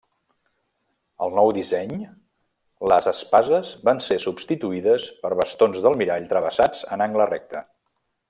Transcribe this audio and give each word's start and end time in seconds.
Al 1.25 1.33
nou 1.39 1.49
disseny, 1.57 1.93
les 2.93 3.09
espases 3.11 3.75
van 3.91 4.01
ser 4.07 4.17
substituïdes 4.25 5.07
per 5.27 5.33
bastons 5.43 5.83
d'almirall 5.85 6.27
travessats 6.33 6.83
en 6.97 7.05
angle 7.09 7.29
recte. 7.35 7.63